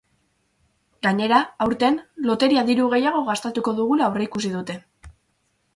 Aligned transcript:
Gainera, 1.07 1.41
aurten, 1.65 1.99
loterian 2.31 2.67
diru 2.73 2.89
gehiago 2.95 3.23
gastatuko 3.31 3.77
dugula 3.83 4.11
aurrikusi 4.11 4.55
dute. 4.57 4.83